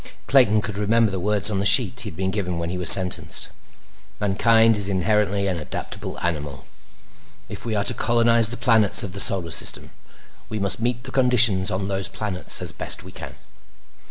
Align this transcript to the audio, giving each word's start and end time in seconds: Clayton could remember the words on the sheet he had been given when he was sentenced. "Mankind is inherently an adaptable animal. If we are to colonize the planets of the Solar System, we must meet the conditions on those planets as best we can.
Clayton 0.25 0.61
could 0.63 0.79
remember 0.79 1.11
the 1.11 1.19
words 1.19 1.51
on 1.51 1.59
the 1.59 1.63
sheet 1.67 1.99
he 1.99 2.09
had 2.09 2.17
been 2.17 2.31
given 2.31 2.57
when 2.57 2.71
he 2.71 2.77
was 2.79 2.89
sentenced. 2.89 3.49
"Mankind 4.19 4.75
is 4.75 4.89
inherently 4.89 5.45
an 5.45 5.59
adaptable 5.59 6.17
animal. 6.21 6.65
If 7.49 7.65
we 7.65 7.75
are 7.75 7.83
to 7.83 7.93
colonize 7.93 8.49
the 8.49 8.57
planets 8.57 9.03
of 9.03 9.13
the 9.13 9.19
Solar 9.19 9.51
System, 9.51 9.91
we 10.49 10.57
must 10.57 10.81
meet 10.81 11.03
the 11.03 11.11
conditions 11.11 11.69
on 11.69 11.87
those 11.87 12.09
planets 12.09 12.63
as 12.63 12.71
best 12.71 13.03
we 13.03 13.11
can. 13.11 13.35